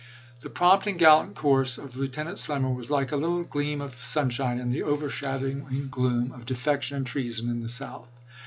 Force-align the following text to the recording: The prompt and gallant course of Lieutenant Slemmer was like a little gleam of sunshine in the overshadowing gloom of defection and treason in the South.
The 0.41 0.49
prompt 0.49 0.87
and 0.87 0.97
gallant 0.97 1.35
course 1.35 1.77
of 1.77 1.95
Lieutenant 1.95 2.39
Slemmer 2.39 2.71
was 2.73 2.89
like 2.89 3.11
a 3.11 3.15
little 3.15 3.43
gleam 3.43 3.81
of 3.81 3.99
sunshine 4.01 4.57
in 4.57 4.71
the 4.71 4.81
overshadowing 4.81 5.89
gloom 5.91 6.31
of 6.31 6.47
defection 6.47 6.97
and 6.97 7.05
treason 7.05 7.49
in 7.51 7.59
the 7.61 7.69
South. 7.69 8.19